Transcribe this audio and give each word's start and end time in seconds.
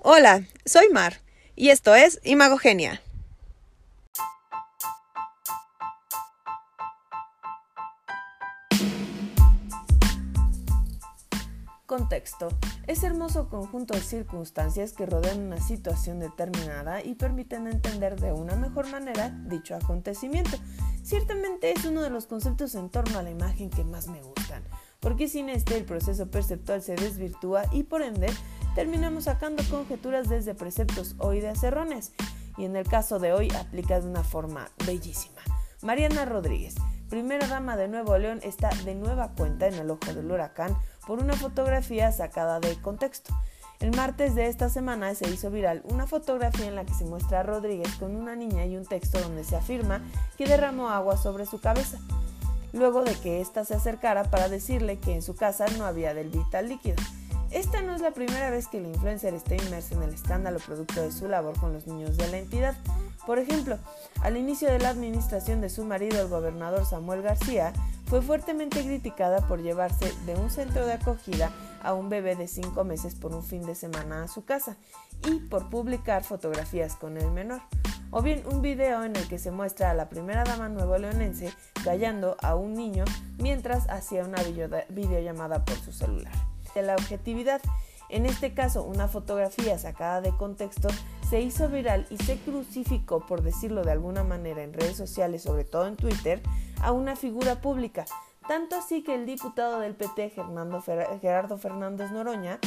Hola, 0.00 0.44
soy 0.64 0.90
Mar 0.92 1.14
y 1.56 1.70
esto 1.70 1.92
es 1.96 2.20
Imagogenia. 2.22 3.02
Contexto. 11.84 12.50
Es 12.86 13.02
hermoso 13.02 13.48
conjunto 13.48 13.94
de 13.94 14.00
circunstancias 14.00 14.92
que 14.92 15.04
rodean 15.04 15.40
una 15.40 15.60
situación 15.60 16.20
determinada 16.20 17.02
y 17.02 17.16
permiten 17.16 17.66
entender 17.66 18.20
de 18.20 18.32
una 18.32 18.54
mejor 18.54 18.88
manera 18.92 19.30
dicho 19.48 19.74
acontecimiento. 19.74 20.58
Ciertamente 21.02 21.72
es 21.72 21.84
uno 21.86 22.02
de 22.02 22.10
los 22.10 22.26
conceptos 22.26 22.76
en 22.76 22.88
torno 22.88 23.18
a 23.18 23.22
la 23.24 23.30
imagen 23.30 23.68
que 23.68 23.82
más 23.82 24.06
me 24.06 24.22
gustan, 24.22 24.62
porque 25.00 25.26
sin 25.26 25.48
este 25.48 25.76
el 25.76 25.84
proceso 25.84 26.30
perceptual 26.30 26.82
se 26.82 26.94
desvirtúa 26.94 27.64
y 27.72 27.82
por 27.82 28.02
ende 28.02 28.28
terminamos 28.74 29.24
sacando 29.24 29.62
conjeturas 29.70 30.28
desde 30.28 30.54
preceptos 30.54 31.14
o 31.18 31.32
ideas 31.34 31.62
erróneas. 31.62 32.12
Y 32.56 32.64
en 32.64 32.76
el 32.76 32.88
caso 32.88 33.18
de 33.18 33.32
hoy 33.32 33.50
aplica 33.52 34.00
de 34.00 34.08
una 34.08 34.24
forma 34.24 34.68
bellísima. 34.84 35.40
Mariana 35.82 36.24
Rodríguez, 36.24 36.74
primera 37.08 37.46
dama 37.46 37.76
de 37.76 37.86
Nuevo 37.86 38.18
León, 38.18 38.40
está 38.42 38.70
de 38.84 38.94
nueva 38.96 39.28
cuenta 39.36 39.68
en 39.68 39.74
el 39.74 39.90
ojo 39.90 40.12
del 40.12 40.30
huracán 40.30 40.76
por 41.06 41.20
una 41.20 41.34
fotografía 41.34 42.10
sacada 42.10 42.58
de 42.58 42.74
contexto. 42.82 43.32
El 43.80 43.94
martes 43.94 44.34
de 44.34 44.48
esta 44.48 44.68
semana 44.68 45.14
se 45.14 45.30
hizo 45.30 45.52
viral 45.52 45.82
una 45.84 46.08
fotografía 46.08 46.66
en 46.66 46.74
la 46.74 46.84
que 46.84 46.94
se 46.94 47.04
muestra 47.04 47.40
a 47.40 47.42
Rodríguez 47.44 47.94
con 47.94 48.16
una 48.16 48.34
niña 48.34 48.66
y 48.66 48.76
un 48.76 48.84
texto 48.84 49.20
donde 49.20 49.44
se 49.44 49.54
afirma 49.54 50.02
que 50.36 50.46
derramó 50.46 50.88
agua 50.88 51.16
sobre 51.16 51.46
su 51.46 51.60
cabeza, 51.60 51.98
luego 52.72 53.04
de 53.04 53.14
que 53.14 53.40
ésta 53.40 53.64
se 53.64 53.74
acercara 53.74 54.24
para 54.24 54.48
decirle 54.48 54.98
que 54.98 55.14
en 55.14 55.22
su 55.22 55.36
casa 55.36 55.66
no 55.78 55.86
había 55.86 56.12
del 56.12 56.28
vital 56.28 56.68
líquido. 56.68 56.96
Esta 57.50 57.80
no 57.80 57.94
es 57.94 58.02
la 58.02 58.10
primera 58.10 58.50
vez 58.50 58.68
que 58.68 58.80
la 58.80 58.88
influencer 58.88 59.32
está 59.32 59.54
inmersa 59.54 59.94
en 59.94 60.02
el 60.02 60.12
escándalo 60.12 60.58
producto 60.58 61.00
de 61.00 61.10
su 61.10 61.28
labor 61.28 61.58
con 61.58 61.72
los 61.72 61.86
niños 61.86 62.16
de 62.18 62.28
la 62.28 62.38
entidad. 62.38 62.76
Por 63.26 63.38
ejemplo, 63.38 63.78
al 64.22 64.36
inicio 64.36 64.70
de 64.70 64.78
la 64.78 64.90
administración 64.90 65.60
de 65.60 65.70
su 65.70 65.84
marido, 65.84 66.20
el 66.20 66.28
gobernador 66.28 66.84
Samuel 66.84 67.22
García, 67.22 67.72
fue 68.06 68.22
fuertemente 68.22 68.82
criticada 68.82 69.46
por 69.46 69.62
llevarse 69.62 70.12
de 70.26 70.34
un 70.34 70.50
centro 70.50 70.86
de 70.86 70.94
acogida 70.94 71.50
a 71.82 71.94
un 71.94 72.08
bebé 72.08 72.36
de 72.36 72.48
5 72.48 72.84
meses 72.84 73.14
por 73.14 73.34
un 73.34 73.42
fin 73.42 73.62
de 73.62 73.74
semana 73.74 74.24
a 74.24 74.28
su 74.28 74.44
casa 74.44 74.76
y 75.26 75.40
por 75.40 75.68
publicar 75.70 76.24
fotografías 76.24 76.96
con 76.96 77.16
el 77.16 77.30
menor, 77.30 77.60
o 78.10 78.22
bien 78.22 78.42
un 78.50 78.62
video 78.62 79.04
en 79.04 79.16
el 79.16 79.28
que 79.28 79.38
se 79.38 79.50
muestra 79.50 79.90
a 79.90 79.94
la 79.94 80.08
primera 80.08 80.44
dama 80.44 80.68
nuevo 80.68 80.96
leonense 80.98 81.52
callando 81.84 82.36
a 82.42 82.54
un 82.54 82.74
niño 82.74 83.04
mientras 83.38 83.88
hacía 83.88 84.24
una 84.24 84.42
videollamada 84.88 85.64
por 85.64 85.76
su 85.76 85.92
celular. 85.92 86.32
De 86.74 86.82
la 86.82 86.94
objetividad, 86.94 87.60
en 88.08 88.26
este 88.26 88.54
caso 88.54 88.82
una 88.84 89.08
fotografía 89.08 89.78
sacada 89.78 90.20
de 90.20 90.30
contexto, 90.36 90.88
se 91.28 91.40
hizo 91.40 91.68
viral 91.68 92.06
y 92.10 92.16
se 92.16 92.38
crucificó, 92.38 93.26
por 93.26 93.42
decirlo 93.42 93.84
de 93.84 93.92
alguna 93.92 94.24
manera, 94.24 94.62
en 94.62 94.72
redes 94.72 94.96
sociales, 94.96 95.42
sobre 95.42 95.64
todo 95.64 95.86
en 95.86 95.96
Twitter, 95.96 96.42
a 96.80 96.92
una 96.92 97.16
figura 97.16 97.60
pública, 97.60 98.06
tanto 98.46 98.76
así 98.76 99.02
que 99.02 99.14
el 99.14 99.26
diputado 99.26 99.80
del 99.80 99.94
PT, 99.94 100.32
Gerardo 101.20 101.58
Fernández 101.58 102.10
Noroña, 102.12 102.58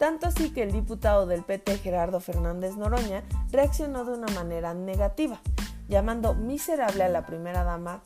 tanto 0.00 0.26
así 0.26 0.48
que 0.48 0.62
el 0.62 0.72
diputado 0.72 1.26
del 1.26 1.42
PT, 1.42 1.76
Gerardo 1.76 2.20
Fernández 2.20 2.74
Noroña, 2.74 3.22
reaccionó 3.52 4.06
de 4.06 4.14
una 4.14 4.28
manera 4.28 4.72
negativa, 4.72 5.42
llamando 5.88 6.32
miserable 6.32 7.04
a 7.04 7.10
la 7.10 7.26
primera 7.26 7.64
dama 7.64 8.02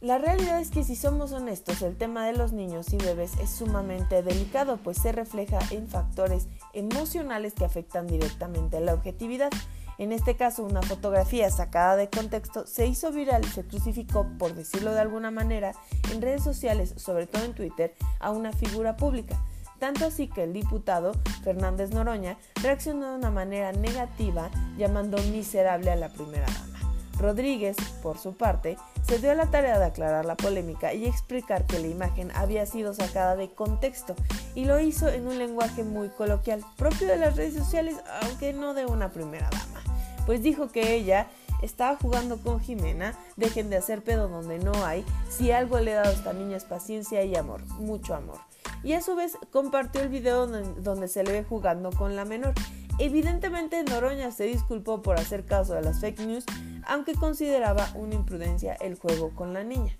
La 0.00 0.18
realidad 0.18 0.60
es 0.60 0.70
que 0.70 0.82
si 0.84 0.96
somos 0.96 1.32
honestos, 1.32 1.82
el 1.82 1.96
tema 1.96 2.24
de 2.26 2.32
los 2.32 2.52
niños 2.52 2.92
y 2.92 2.96
bebés 2.96 3.36
es 3.40 3.50
sumamente 3.50 4.22
delicado, 4.22 4.76
pues 4.76 4.96
se 4.96 5.12
refleja 5.12 5.58
en 5.70 5.88
factores 5.88 6.46
emocionales 6.72 7.54
que 7.54 7.64
afectan 7.64 8.06
directamente 8.06 8.76
a 8.76 8.80
la 8.80 8.94
objetividad. 8.94 9.50
En 9.98 10.12
este 10.12 10.36
caso, 10.36 10.62
una 10.62 10.80
fotografía 10.80 11.50
sacada 11.50 11.96
de 11.96 12.08
contexto 12.08 12.68
se 12.68 12.86
hizo 12.86 13.10
viral 13.10 13.44
y 13.44 13.48
se 13.48 13.66
crucificó, 13.66 14.28
por 14.38 14.54
decirlo 14.54 14.92
de 14.94 15.00
alguna 15.00 15.32
manera, 15.32 15.72
en 16.12 16.22
redes 16.22 16.44
sociales, 16.44 16.94
sobre 16.96 17.26
todo 17.26 17.44
en 17.44 17.52
Twitter, 17.52 17.94
a 18.20 18.30
una 18.30 18.52
figura 18.52 18.96
pública. 18.96 19.36
Tanto 19.80 20.06
así 20.06 20.28
que 20.28 20.44
el 20.44 20.52
diputado 20.52 21.14
Fernández 21.42 21.90
Noroña 21.90 22.36
reaccionó 22.62 23.10
de 23.10 23.18
una 23.18 23.32
manera 23.32 23.72
negativa, 23.72 24.50
llamando 24.76 25.18
miserable 25.32 25.90
a 25.90 25.96
la 25.96 26.10
primera 26.10 26.46
dama. 26.46 26.78
Rodríguez, 27.18 27.76
por 28.02 28.18
su 28.18 28.36
parte, 28.36 28.78
se 29.02 29.18
dio 29.18 29.32
a 29.32 29.34
la 29.34 29.50
tarea 29.50 29.78
de 29.78 29.86
aclarar 29.86 30.24
la 30.24 30.36
polémica 30.36 30.94
y 30.94 31.06
explicar 31.06 31.66
que 31.66 31.80
la 31.80 31.88
imagen 31.88 32.30
había 32.32 32.64
sido 32.66 32.94
sacada 32.94 33.34
de 33.34 33.50
contexto 33.50 34.14
y 34.54 34.64
lo 34.64 34.78
hizo 34.78 35.08
en 35.08 35.26
un 35.26 35.38
lenguaje 35.38 35.82
muy 35.82 36.10
coloquial, 36.10 36.64
propio 36.76 37.08
de 37.08 37.16
las 37.16 37.36
redes 37.36 37.54
sociales, 37.54 37.96
aunque 38.22 38.52
no 38.52 38.74
de 38.74 38.86
una 38.86 39.10
primera 39.10 39.50
dama, 39.50 39.82
pues 40.28 40.42
dijo 40.42 40.68
que 40.68 40.94
ella 40.94 41.26
estaba 41.62 41.96
jugando 41.96 42.36
con 42.36 42.60
Jimena, 42.60 43.18
dejen 43.38 43.70
de 43.70 43.78
hacer 43.78 44.04
pedo 44.04 44.28
donde 44.28 44.58
no 44.58 44.84
hay, 44.84 45.02
si 45.30 45.52
algo 45.52 45.80
le 45.80 45.92
he 45.92 45.94
dado 45.94 46.10
a 46.10 46.12
esta 46.12 46.34
niña 46.34 46.58
es 46.58 46.66
paciencia 46.66 47.24
y 47.24 47.34
amor, 47.34 47.64
mucho 47.78 48.14
amor. 48.14 48.36
Y 48.84 48.92
a 48.92 49.00
su 49.00 49.16
vez 49.16 49.38
compartió 49.50 50.02
el 50.02 50.10
video 50.10 50.46
donde 50.46 51.08
se 51.08 51.24
le 51.24 51.32
ve 51.32 51.44
jugando 51.44 51.88
con 51.92 52.14
la 52.14 52.26
menor. 52.26 52.52
Evidentemente 52.98 53.82
Noroña 53.84 54.30
se 54.30 54.44
disculpó 54.44 55.00
por 55.00 55.18
hacer 55.18 55.46
caso 55.46 55.72
de 55.72 55.80
las 55.80 55.98
fake 55.98 56.20
news, 56.20 56.44
aunque 56.86 57.14
consideraba 57.14 57.88
una 57.94 58.14
imprudencia 58.14 58.74
el 58.74 58.96
juego 58.96 59.30
con 59.34 59.54
la 59.54 59.64
niña. 59.64 59.96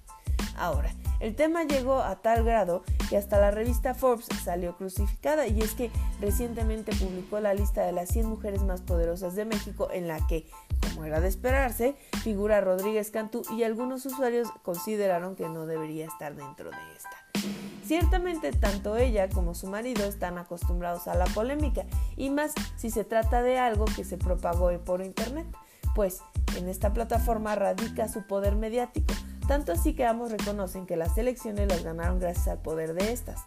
Ahora, 0.59 0.91
el 1.21 1.35
tema 1.35 1.65
llegó 1.65 2.01
a 2.01 2.17
tal 2.17 2.45
grado 2.45 2.83
que 3.09 3.17
hasta 3.17 3.41
la 3.41 3.51
revista 3.51 3.95
Forbes 3.95 4.27
salió 4.45 4.77
crucificada 4.77 5.47
y 5.47 5.61
es 5.61 5.75
que 5.75 5.91
recientemente 6.21 6.93
publicó 6.95 7.41
la 7.41 7.55
lista 7.55 7.85
de 7.85 7.93
las 7.93 8.09
100 8.11 8.27
mujeres 8.27 8.63
más 8.63 8.83
poderosas 8.83 9.35
de 9.35 9.45
México 9.45 9.89
en 9.93 10.09
la 10.09 10.25
que, 10.27 10.49
como 10.81 11.05
era 11.05 11.21
de 11.21 11.29
esperarse, 11.29 11.97
figura 12.23 12.61
Rodríguez 12.61 13.11
Cantú 13.11 13.43
y 13.57 13.63
algunos 13.63 14.05
usuarios 14.07 14.49
consideraron 14.63 15.35
que 15.35 15.49
no 15.49 15.67
debería 15.67 16.07
estar 16.07 16.35
dentro 16.35 16.71
de 16.71 16.77
esta. 16.97 17.49
Ciertamente 17.85 18.53
tanto 18.53 18.97
ella 18.97 19.29
como 19.29 19.55
su 19.55 19.67
marido 19.67 20.05
están 20.05 20.39
acostumbrados 20.39 21.09
a 21.09 21.15
la 21.15 21.25
polémica 21.25 21.87
y 22.17 22.31
más 22.31 22.53
si 22.77 22.91
se 22.91 23.05
trata 23.05 23.43
de 23.43 23.59
algo 23.59 23.87
que 23.87 24.05
se 24.05 24.19
propagó 24.19 24.71
por 24.85 25.03
internet, 25.03 25.47
pues 25.95 26.21
en 26.57 26.69
esta 26.69 26.93
plataforma 26.93 27.55
radica 27.55 28.09
su 28.09 28.27
poder 28.27 28.57
mediático, 28.57 29.15
tanto 29.48 29.72
así 29.72 29.94
que 29.94 30.04
ambos 30.04 30.31
reconocen 30.31 30.86
que 30.86 30.97
las 30.97 31.16
elecciones 31.16 31.69
las 31.69 31.82
ganaron 31.82 32.20
gracias 32.20 32.48
al 32.48 32.59
poder 32.59 32.92
de 32.92 33.12
estas. 33.12 33.41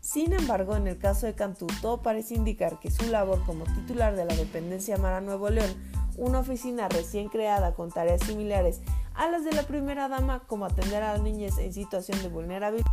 Sin 0.00 0.34
embargo, 0.34 0.76
en 0.76 0.86
el 0.86 0.98
caso 0.98 1.26
de 1.26 1.34
Cantú, 1.34 1.66
todo 1.80 2.02
parece 2.02 2.34
indicar 2.34 2.78
que 2.78 2.90
su 2.90 3.08
labor 3.10 3.42
como 3.44 3.64
titular 3.64 4.14
de 4.14 4.26
la 4.26 4.36
dependencia 4.36 4.98
Mara 4.98 5.20
Nuevo 5.20 5.48
León, 5.48 5.70
una 6.16 6.40
oficina 6.40 6.88
recién 6.88 7.28
creada 7.28 7.74
con 7.74 7.90
tareas 7.90 8.20
similares 8.20 8.82
a 9.14 9.28
las 9.28 9.44
de 9.44 9.52
la 9.52 9.62
primera 9.62 10.08
dama, 10.08 10.44
como 10.46 10.66
atender 10.66 11.02
a 11.02 11.14
las 11.14 11.22
niñas 11.22 11.56
en 11.58 11.72
situación 11.72 12.22
de 12.22 12.28
vulnerabilidad, 12.28 12.86